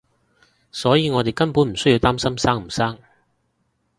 [0.71, 2.97] 所以我哋根本唔需要擔心生唔生